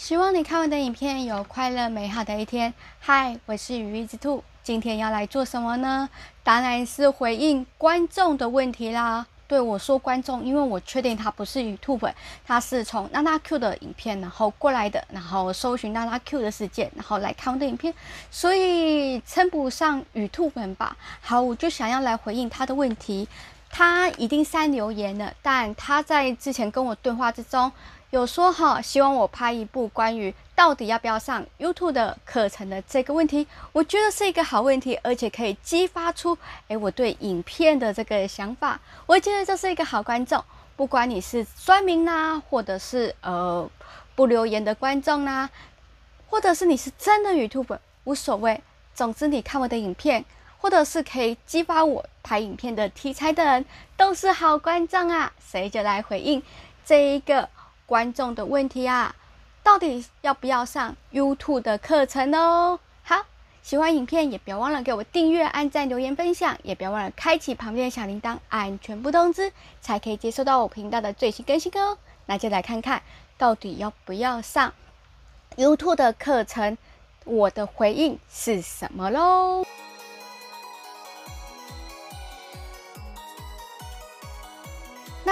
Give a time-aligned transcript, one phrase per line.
[0.00, 2.72] 希望你看完的影片有快乐美好的一天。
[3.00, 6.08] 嗨，我是羽翼之兔，今天要来做什么呢？
[6.42, 9.26] 当然是回应观众的问题啦。
[9.46, 12.10] 对，我说观众，因为我确定他不是 YouTube，
[12.46, 17.92] 他是从娜娜 Q 的影片然后过来的，然后搜寻娜娜 Q 的世界，然后来看我的影片，
[18.30, 20.96] 所以称不上 YouTube 吧。
[21.20, 23.28] 好，我就想要来回应他的问题。
[23.72, 27.70] 他一定删留言了，但他在之前跟我对话之中
[28.10, 36.36] 有说哈，希望我拍一部关于到底要不要上 YouTube 的课程的这个问题，我觉得是一个好问题，而且可以激发出
[36.68, 38.80] 诶我对影片的这个想法。
[39.06, 40.44] 我觉得这是一个好观众，
[40.76, 43.68] 不管你是酸民呐，或者是呃
[44.14, 45.48] 不留言的观众呐，
[46.28, 48.60] 或者是你是真的 YouTube，无所谓，
[48.94, 50.24] 总之你看我的影片。
[50.62, 53.64] 或者是可以激发我拍影片的题材的人，
[53.96, 55.32] 都是好观众啊！
[55.40, 56.42] 谁就来回应
[56.84, 57.48] 这一个
[57.90, 59.16] 观众的问题啊，
[59.64, 62.78] 到底要不要上 YouTube 的课程哦？
[63.02, 63.26] 好，
[63.64, 71.98] 喜欢影片也不要忘了给我订阅、按赞、留言、分享，也不要忘了开启旁边的小铃铛，按全部通知，才可以接收到我频道的最新更新哦。
[72.26, 73.02] 那就来看看
[73.36, 74.72] 到底要不要上
[75.56, 76.78] YouTube 的课程，
[77.24, 79.66] 我的回应是什么喽？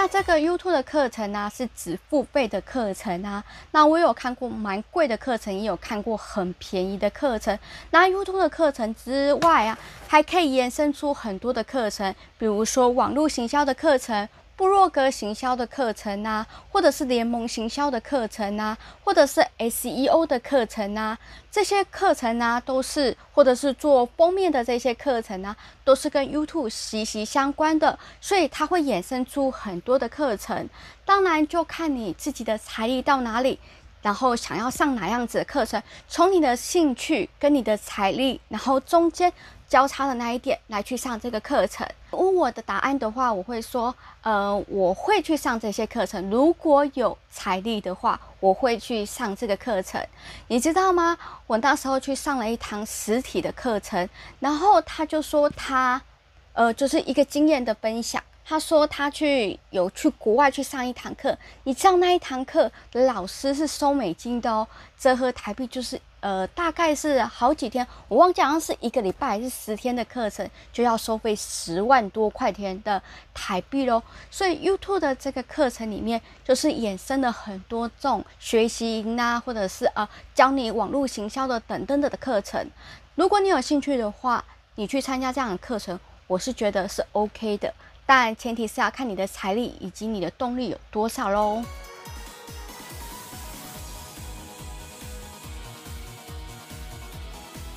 [0.01, 3.43] 那这个 YouTube 的课程呢、是指付费的课程啊。
[3.71, 7.59] 那我有看过蛮贵的课程，也有看过很便宜的课程。
[7.91, 9.77] 那 YouTube 的课程之外啊，
[10.07, 14.29] 还可以延伸出很多的课程，比如说网络行销的课程。
[14.59, 21.17] 部落格行销的课程啊，或者是联盟行销的课程啊，或者是 SEO 的课程啊，
[21.49, 30.67] 这些课程啊，都是或者是做封面的这些课程啊，都是跟 YouTube 息息相关的，所以它会衍生出很多的课程。
[31.05, 33.57] 当然，就看你自己的财力到哪里，
[34.01, 39.31] 然后想要上哪样子的课程，从你的兴趣跟你的财力，然后中间。
[39.69, 41.87] 交叉的那一点来去上这个课程。
[42.09, 46.27] 问我的答案的话，我会说，呃，我会去上这些课程。
[46.31, 50.03] 如果有财力的话，我会去上这个课程。
[50.47, 51.15] 你知道吗？
[51.45, 56.01] 我那时候去上了一堂实体的课程，然后他就说他，
[56.53, 58.21] 呃，就是一个经验的分享。
[58.43, 64.67] 他说他去有去国外去上一堂课，你知道那一堂课的老师是收美金的哦，
[64.97, 73.01] 折合台币就是呃大概是好几天，我忘记好像是一个礼拜还是十天的课程，就要收费十万多块钱的
[73.33, 74.01] 台币喽。
[74.29, 82.69] 所以 YouTube 的这个课程里面就是衍生了很多这种学习营啊，或者是呃教你网络行销的等等的的课程。
[83.15, 84.43] 如果你有兴趣的话，
[84.75, 87.73] 你去参加这样的课程，我是觉得是 OK 的。
[88.05, 91.63] 但前提是要看你的财力以及你的动力有多少喽。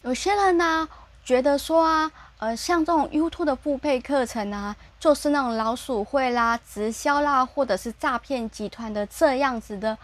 [0.03, 0.89] 有些人呢
[1.25, 9.97] 觉得说啊，呃，像这种 YouTube 的付费课程啊，就是那种老鼠会啦、直销啦，或者是诈骗集团的这样子的。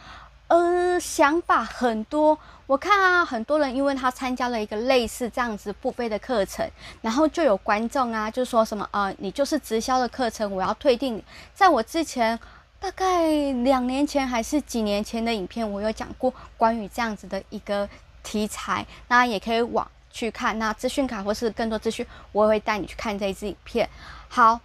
[0.46, 2.38] 呃，想法很多。
[2.66, 6.66] 我看啊，很多人因为他参加了一个类似这样子付费的课程，
[7.02, 11.22] 然后就有观众啊，就说什么呃，你就是直销的课程，我要退订。
[11.54, 12.38] 在我之前
[12.80, 13.28] 大概
[13.62, 17.86] 两年前还是几年前的影片，我有讲过关于这样子的一个
[18.28, 20.58] 题材，那也可以往去看。
[20.58, 23.88] 那资讯卡或是更多资讯，我也会带你去看这一支影片。
[24.28, 24.60] 好，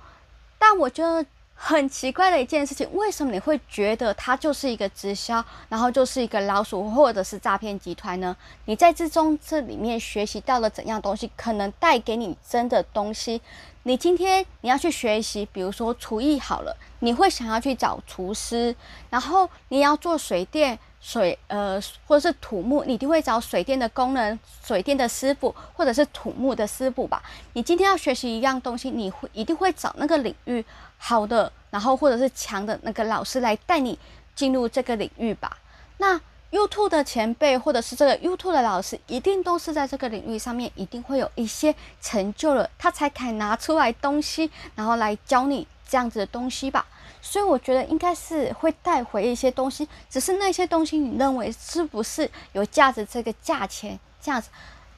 [0.59, 1.25] 但我觉得。
[1.56, 8.35] 很奇怪的一件事情，为什么你会觉得它就是一个直销，然后就是一个老鼠或者是诈骗集团呢？
[8.66, 13.40] 你在之中这里面学习到了怎样东西，可能带给你真的东西。
[13.84, 18.75] 你今天你要去学习，比如说厨艺好了，你会想要去找厨师，
[19.09, 20.78] 然后你要做水电。
[21.03, 27.22] 水呃，或者是土木，你一定会找水电的工人、水电的师傅，或者是土木的师傅吧。
[27.52, 30.64] 你今天要学习一样东西，你会一定会找那个领域
[30.97, 34.00] 好的，然后或者是强的那个老师来带你
[34.34, 35.58] 进入这个领域吧。
[35.97, 36.18] 那
[36.52, 46.85] YouTube 的前辈或者是这个 YouTube 的老师，一定都是在这个领域上面一定会有一些成就了，他才肯拿出来东西，然后来教你这样子的东西吧。
[47.25, 53.05] 所以我觉得应该是会带回一些东西，只是那些东西你认为是不是有价值？
[53.05, 54.43] 这个价钱这样，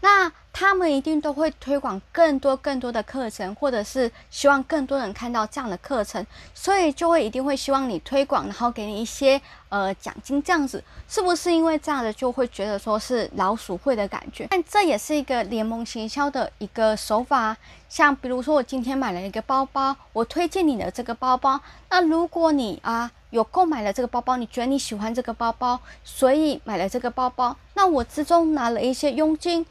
[0.05, 6.23] 那他们一定都会推广更多更多的课程，或者是希望更多人看到这样的课程，
[6.53, 14.45] 所以就会一定会希望你推广，然后给你一些呃奖金这样子，是不是因为这样的就会觉得说是老鼠会的感觉？
[14.51, 17.57] 但这也是一个联盟行销的一个手法。
[17.89, 21.59] 像比如说，我今天买了一个包包，我推荐你的这个包包。
[21.89, 27.57] 那如果你啊有购买了这个包包，你觉得你喜欢这个包包，所以买了这个包包。
[27.73, 29.65] 那我之中拿了一些佣金，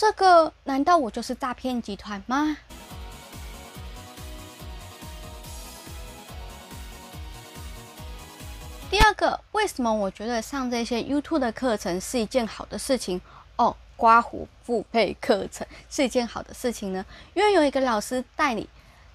[0.00, 2.56] 这个难道我就是诈骗集团吗？
[8.88, 13.20] 第二个，为什么我觉得上这些 YouTube 的课程是一件好的事情？
[13.56, 17.04] 哦，刮胡复配课程是一件好的事情呢？
[17.34, 18.68] 因为有一个老师带你。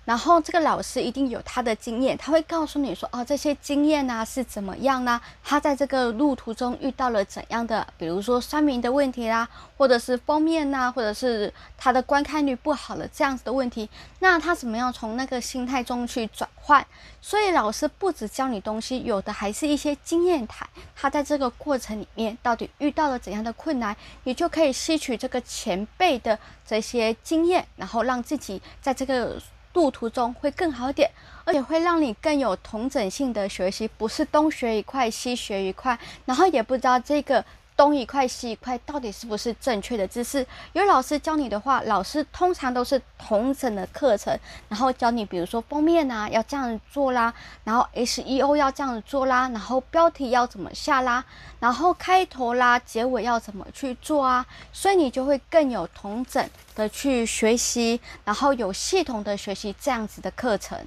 [0.06, 5.22] 然后这个老师一定有他的经验，他会告诉你说，哦，这些经验呢是怎么样呢？
[5.42, 9.48] 他在这个路途中遇到了怎样的，比如说酸民的问题啦，
[9.78, 13.90] 或者是封面呐，或者是他的观看率不好了这样子的问题，
[14.20, 16.86] 那他怎么样从那个心态中去转换？
[17.22, 20.68] 所以老师不只教你东西，有的还是一些经验谈。
[20.94, 23.96] 他在这个过程里面到底遇到了怎样的困难，
[24.26, 29.42] 你就可以吸取这个前辈的这些经验，然后让自己在这个。
[29.74, 31.10] 路途中会更好点，
[31.44, 37.44] 而且会让你更有同整性的学习，不是东学一块西学一块，然后也不知道这个。
[37.76, 40.46] 东一块西一块，到底是不是正确的知识？
[40.74, 44.38] 有老师教你的话，老师通常都是同整的课程，
[44.70, 47.34] 然后教你，比如说封面啊，要这样做啦，
[47.64, 51.24] 然后 SEO 要这样做啦，然后标题要怎么下啦，
[51.60, 60.78] 然后开头啦、结尾要怎么去做啊，所以你就会更有同整的去学习，然后有系统的学习这样子的课程。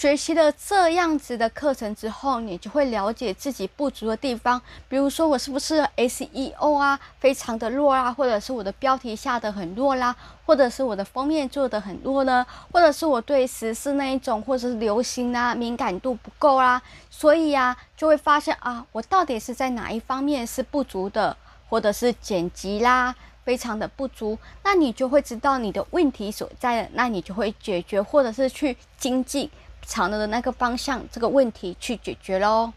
[0.00, 4.62] 学习了这样子的课程之后，你就会了解自己不足的地方。
[4.88, 10.14] 比如说，我是不是 SEO 啊，非常的弱啊，或者是我的标题下得很弱啦，
[10.46, 16.80] 或者是我的封面做得很弱呢，或者是我对时事那一种或者是流行啊敏感度不够啦。
[17.10, 21.36] 所以呀，就会发现啊，我到底是在哪一方面是不足的，
[21.68, 23.12] 或者是剪辑啦。
[23.42, 29.50] 非常的不足，那你就会知道你的问题所在了，那你就会解决，或者是去精进，
[29.86, 32.72] 朝着的那个方向，这个问题去解决喽。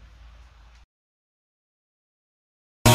[2.84, 2.90] 第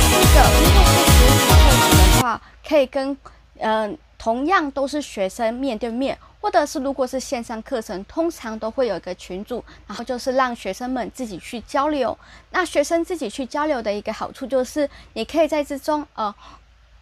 [0.00, 3.16] 四个，如果是实体课程的话，可以跟
[3.58, 6.18] 嗯、同样都是学生面对面。
[6.40, 12.16] 或者是如果是线上课程，通常都会有一个群组，然后就是让学生们自己去交流。
[12.50, 16.34] 那学生自己去交流的一个好处就是，你可以在之中呃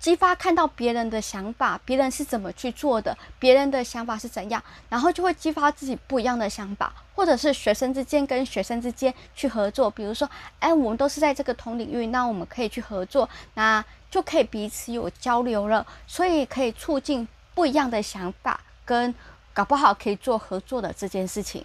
[0.00, 6.92] 激发看到别人的想法，别人是怎么去做的，别人的想法是怎样，然后就会激发自己不一样的想法。
[7.14, 10.30] 或者是学生之间跟学生之间去合作，比如说，
[10.60, 17.26] 哎，我们都是在这个同领域，那我们可以去合作，那就可以彼此有交流了，所以可以促进
[17.56, 18.60] 不一样的想法。
[18.88, 19.14] 跟
[19.52, 21.62] 搞不好可以做合作的这件事情。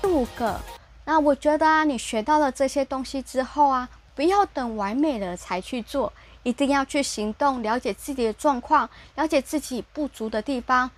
[0.00, 0.58] 第五个，
[1.04, 6.10] 那我觉得啊，你学到了这些东西之后啊，不要等完美了才去做，
[6.42, 10.90] 一定要去行动，了解自己的状况，了解自己不足的地方。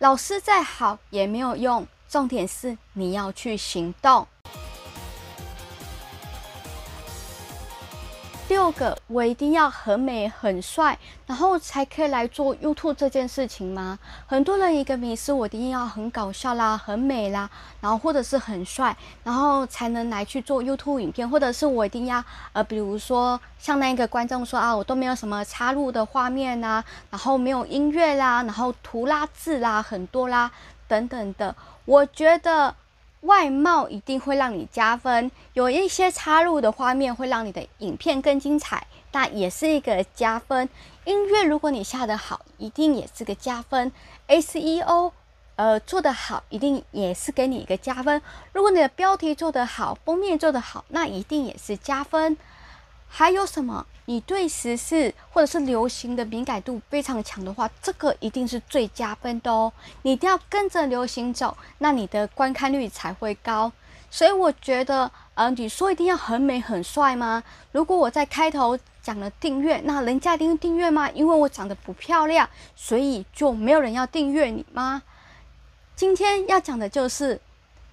[0.00, 4.26] 老师再好也没有用，重点是你要去行动。
[8.48, 13.98] 六个，我一定要很美很帅，然后才可以来做 YouTube 这件事情吗？
[14.26, 17.50] 很多人一个迷思，我一定要很搞笑啦，很美啦，
[17.82, 22.24] 然后或者是很帅，然后才能来去做 YouTube 影片，或者是我一定要
[22.54, 30.50] 呃，比如说像那个观众说啊，我都没有什么插入的画面啊，然后没有音乐啦，然后图啦字啦很多啦
[30.86, 32.74] 等等的，我觉得。
[33.22, 40.68] 外貌一定会让你加分，有一些插入的画面会让你的影片更精彩，那也是一个加分。
[41.04, 43.90] 音乐如果你下得好，一定也是个加分。
[44.28, 45.12] SEO，
[45.56, 48.22] 呃，做得好，一定也是给你一个加分。
[48.52, 52.36] 如果你的标题做得好，封面做得好，那一定也是加分。
[53.08, 53.86] 还有什么？
[54.08, 59.70] 你对时事或者是流行的敏感度非常强的话，这个一定是最加分的哦。
[60.00, 63.70] 你一定要跟着流行走，那你的观看率才会高。
[64.10, 67.44] 所以我觉得，呃，你说一定要很美很帅吗？
[67.70, 71.10] 如果我在开头讲了订阅，那人家一定订阅吗？
[71.10, 75.02] 因为我长得不漂亮，所以就没有人要订阅你吗？
[75.94, 77.38] 今天要讲的就是，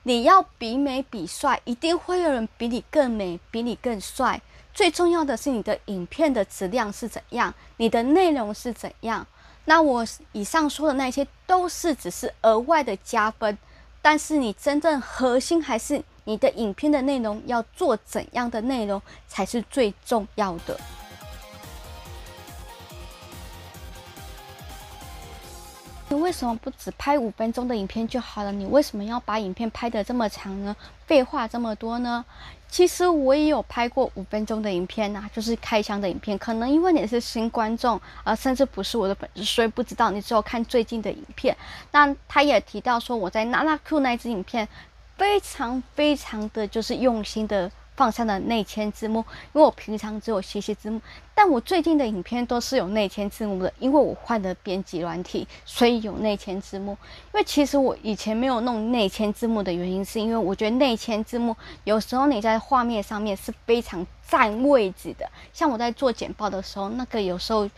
[0.04, 4.42] 你要比美比帅，一定会有人比你更美，比你更帅。
[4.76, 9.26] 最重要的是你的影片的质量是怎样，你的内容是怎样。
[9.64, 13.58] 那我以上说的那些都是只是额外的加分，
[14.02, 20.78] 但是你真正核心还是你的影片的内容要做怎样的内容才是最重要的。
[26.16, 28.52] 你为什么不只拍五分钟的影片就好了？
[28.52, 30.74] 你为什么要把影片拍得这么长呢？
[31.06, 32.24] 废话这么多呢？
[32.70, 36.38] 其实我也有拍过五分钟的影片呐、就是开箱的影片。
[36.38, 40.10] 可能因为你是新观众，呃，甚至不是我的粉丝，所以不知道。
[40.10, 41.56] 你只有看最近的影片。
[41.92, 44.66] 那他也提到说，我在娜娜 Q 那支影片，
[45.18, 47.70] 非常非常的就是用心的。
[47.96, 49.20] 放上了内嵌字幕，
[49.54, 51.00] 因为我平常只有学习字幕，
[51.34, 56.92] 但我最近的影片都是有内嵌字幕的，因为我换了编辑软体，所以有内嵌字幕。
[57.34, 67.70] 因为其实我以前没有弄内嵌字幕的原因，是因为我觉得内嵌字幕有时候你在画面上面是非常占位置的，像我在做简报的时候，那个有时候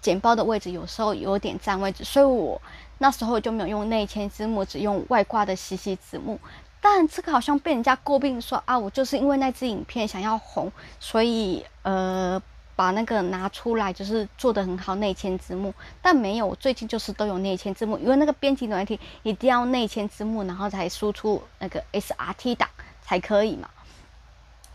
[0.00, 2.60] 简报的位置有时候有点占位置，所以我
[2.96, 6.38] 那时候就没有用内嵌字幕，只用外挂的实习字幕。
[6.80, 12.40] 但这个好像被人家诟病说啊，我就是因为那支影片想要红，所以呃
[12.74, 15.74] 把那个拿出来，就是做得很好内嵌字幕。
[16.00, 22.66] 但没有，我最近就是都有内嵌字幕，因为那个编辑软体一定要内嵌字幕，然后才输出那个 SRT 档
[23.02, 23.68] 才可以嘛。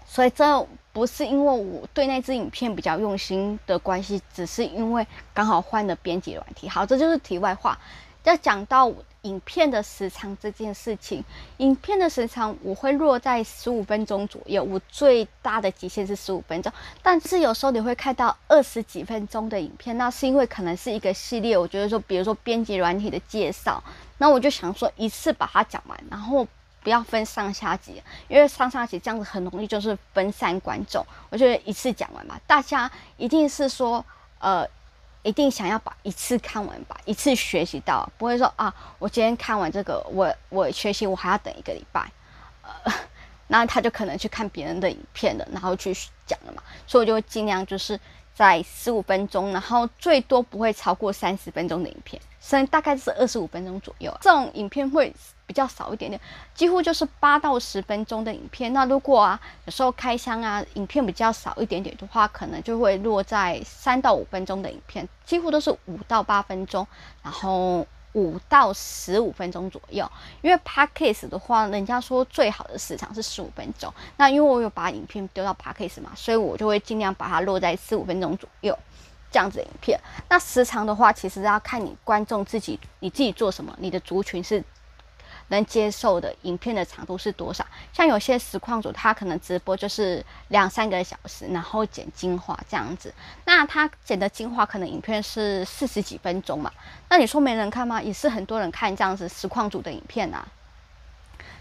[0.06, 6.70] 所以这不是因为我对那支影片比较用心的关系，只是因为刚好换了编辑软体。
[6.70, 7.78] 好，这就是题外话。
[8.30, 8.92] 要讲到
[9.22, 11.24] 影片的时长这件事情，
[11.58, 16.72] 影片的时长我会落在十五分钟左右，我最大的极限是十五分钟。
[17.02, 21.58] 但是有时候你会看到二十几分钟的影片，那是因为可能是一个系列。
[21.58, 23.84] 我觉得说，比如说编辑软体的介绍，
[24.18, 26.48] 那我就想说一次把它讲完，然后
[26.84, 31.06] 不要分上下集，因为上下集这样子很容易就是分散观众。
[31.30, 34.06] 我觉得一次讲完吧，大家一定是说，
[34.40, 34.68] 呃。
[35.26, 42.08] 一定想要把一次看完，把一次学习到，不会说啊，我今天看完这个，我我学习我还要等一个礼拜，
[42.62, 42.94] 呃，
[43.50, 45.92] 那他就可能去看别人的影片了，然后去
[46.28, 48.00] 讲了嘛，所以我就会尽量就是
[48.36, 55.12] 在十五分钟，然后最多不会超过三十分钟的影片，所以大概是二十五分钟左右啊，这种影片会。
[55.48, 56.20] 比较少一点点，
[56.54, 58.74] 几乎就是八到十分钟的影片。
[58.74, 66.88] 那如果啊，有时候开箱啊，影片比较少一点点的话，可能就会落在三到五分钟的影片，几乎都是五到八分钟，
[67.22, 70.10] 然后五到十五分钟左右。
[70.42, 73.94] 因为 Podcast 的话，人家说最好的时长是十五分钟。
[74.18, 78.76] 那因为我有把影片丢到 Podcast 嘛，所以我就会尽量把它落在十五分钟左右
[79.32, 80.00] 这样子的影片。
[80.28, 84.64] 那时长的话，其实要看你观众自己，你自己做什么，你的族群是。
[85.50, 87.66] 能接受的影片的长度是多少？
[87.94, 93.14] 像有些实况组，他可能直播就是两三个小时，然后剪精华这样子。
[93.46, 96.72] 那他剪的精华可能影片是四十几分钟嘛？
[97.10, 98.02] 那你说没人看吗？
[98.02, 100.46] 也是很多人看这样子实况组的影片啊。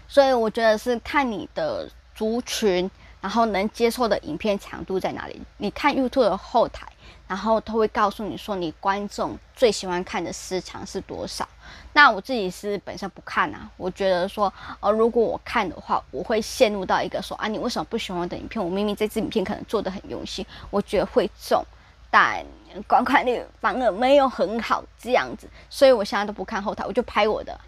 [0.07, 2.89] 所以我觉得是看你的族群，
[3.25, 5.41] 然后能接受的影片长度在哪里。
[5.57, 6.85] 你看 YouTube 的后台。
[7.27, 11.47] 然后他会告诉你说，你观众最喜欢看的时长是多少？
[11.93, 18.63] 那我自己是本身不看啊，我觉得说，呃，如果我看的话，我会陷入到一个说啊，你为什么不喜欢我的影片？
[18.63, 21.65] 我明明这支影片可能做的很用心，我觉得会中，
[22.11, 22.45] 但
[22.87, 27.59] 观看率反而没有很好这样子，所以我现在都不看后台，我就拍我的。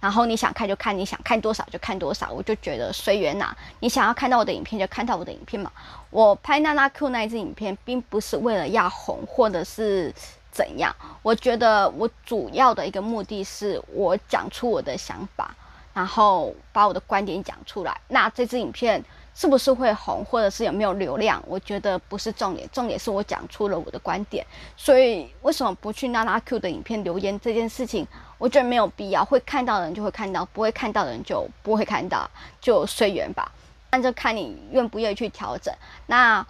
[0.00, 3.54] 然后你想看就看，你想看多少就看多少，我就觉得随缘呐。
[3.80, 5.70] 你想要看到我的影片就看到我的影片嘛。
[6.10, 10.12] 我拍娜娜 Q 那一支影片，并不是为了要红或者是
[10.50, 10.94] 怎样。
[11.22, 15.54] 我觉得我主要的一个目的是我讲出我的想法，
[15.92, 18.00] 然后把我的观点讲出来。
[18.08, 19.04] 那这支影片
[19.40, 21.42] 是不是会红，或者是有没有流量？
[21.46, 24.44] 我觉得不是重点，重点是我讲出了我的观点。
[24.76, 28.06] 所以为什么不去娜娜 Q 的影片留言这件事情？
[28.36, 32.30] 我觉得没有必要，会看到的人就会看到，不会看到的人就不会看到，
[32.60, 33.50] 就随缘吧。
[33.90, 35.74] 那就看你愿不愿意去调整。
[36.06, 36.46] 那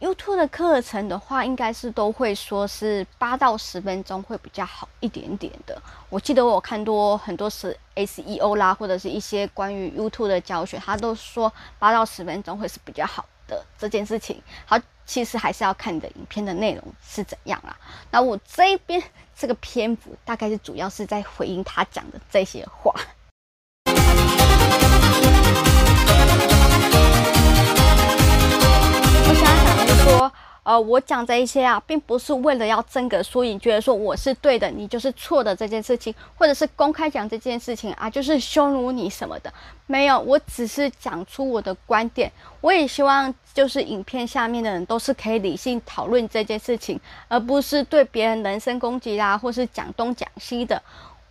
[0.00, 5.80] YouTube 的课程的话，应该是都会说是八到十分钟会比较好一点点的。
[6.08, 14.42] 我记得我有看多很多是 SEO 啦，或者是一些关于 YouTube 的教学，他都说八到十分钟会是比较好的这件事情。
[14.64, 14.78] 好。
[15.08, 17.76] 其实还是要看你的影片的内容是怎样啦。
[18.10, 19.00] 那我这边
[19.36, 22.92] 这个篇幅大概是主要是在回应他讲的这些话。
[30.66, 39.52] 呃，我讲这一些啊，并不是为了要争个输赢，觉得说我是对的，你就是错的这件事情，或者是公开讲这件事情啊，就是羞辱你什么的，
[39.86, 42.32] 没有，我只是讲出我的观点。
[42.60, 50.82] 我也希望就是影片下面的人都是可以理性讨论这件事情，而不是对别人人身攻击啦，或是讲东讲西的。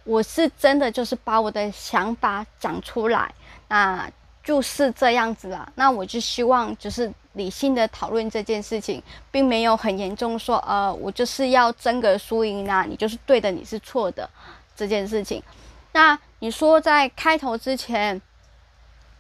[0.06, 3.34] 我是真的就是把我的想法讲出来，
[3.68, 4.10] 那。
[4.46, 5.68] 就是这样子啦。
[5.74, 9.02] 那我就希望就是理性的讨论这件事情，
[9.32, 14.30] 并没有很严重说，呃，我就是要争个输赢啊，你就是对的，你是错的
[14.76, 15.42] 这件事情。
[15.94, 18.22] 那你说在开头之前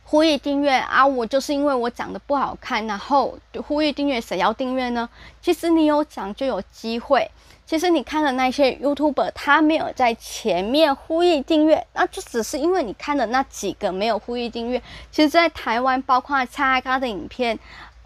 [0.04, 5.10] 呼吁订阅啊，我就是因为我讲的不好看，然后呼吁订阅，谁要订阅呢？
[5.42, 7.30] 其实你有讲就有机会。
[7.66, 14.80] 其实你看的那些 YouTube，他没有在前面呼吁订阅，那就只是因为你看的那几个没有呼吁订阅。
[15.10, 17.58] 其实，在台湾，包括蔡阿嘎的影片，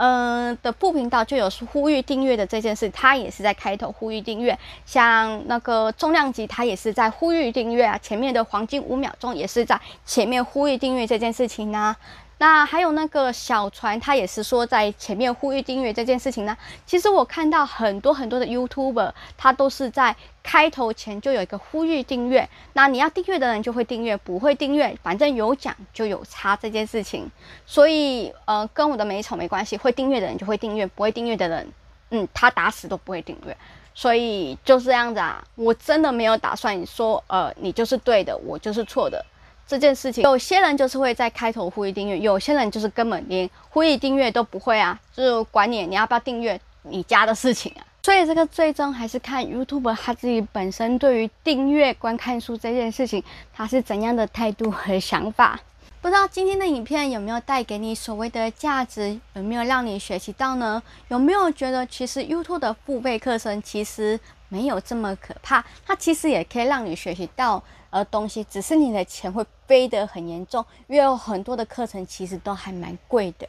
[0.01, 4.57] 嗯、的副频道就有呼吁订阅的这件事，他也是在开头呼吁订阅。
[4.85, 11.93] 像那个重量级，他也是在呼吁订阅啊，前面的黄金五秒钟也是在前面呼吁订阅这件事情呢、
[12.39, 16.57] 那还有那个小船，他也是说在前面呼吁订阅这件事情呢。
[16.85, 22.47] 其实我看到很多很多的 YouTuber，他都是在开头前就有一个呼吁订阅。
[22.71, 27.29] 那你要订阅的人就会订阅，不会订阅，反正有奖就有差这件事情。
[27.65, 31.69] 所以呃，跟我的美丑没关系，会订阅的人就会订阅，不会订阅的人，
[32.11, 33.55] 嗯，他打死都不会订阅。
[33.93, 39.25] 所以就是这样子啊，我真的没有打算说呃，你就是对的，我就是错的。
[39.69, 47.85] 这件事情，有些人就是会在开头呼吁订阅，有些人就是根本连呼吁订阅都不会啊，就管你你要不要订阅，你家的事情啊。
[48.01, 53.23] 所以这个最终还是看 YouTube 他自己本身对于订阅观看数这件事情，
[53.53, 55.59] 他是怎样的态度和想法。
[56.01, 60.81] 不知道今天的影片有没有带给你所谓的价值，有没有让你学习到呢？
[61.09, 65.63] 有没有觉得其实 YouTube 的付费课程其实没有这么可怕？
[65.85, 67.63] 它其实也可以让你学习到。
[67.89, 73.47] 而东西只是你的钱会背得很严重，因为有很多的课程其实都还蛮贵的。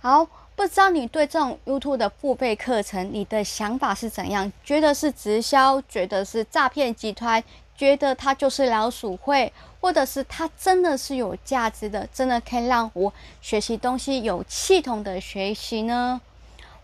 [0.00, 0.26] 好，
[0.56, 4.50] 不知道你对这种 YouTube 的付费课程，你的想法是怎样？
[4.64, 7.42] 觉得是直销，觉得是诈骗集团，
[7.76, 13.12] 觉得它就是老鼠会，或者是它真的是有价值的，真的可以让我
[13.42, 16.20] 学习东西有系统的学习呢？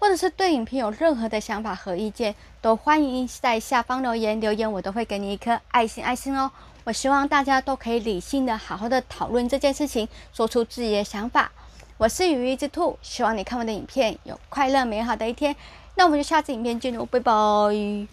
[0.06, 6.48] 或者是对影片有任何的想法和意见，都欢迎在下方留言，留言我都会给你一颗爱心爱心哦。
[6.84, 11.50] 我希望大家都可以理性的好好的讨论这件事情，说出自己的想法。
[11.98, 15.56] 我是鱼鱼之兔，希望你看我的影片有快乐美好的一天。
[15.96, 18.06] 那我们就下次影片见喽，拜拜。